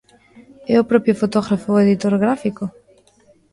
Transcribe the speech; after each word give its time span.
É 0.73 0.75
o 0.79 0.87
propio 0.91 1.17
fotógrafo 1.21 1.67
o 1.71 1.81
editor 1.85 2.13
gráfico? 2.23 2.63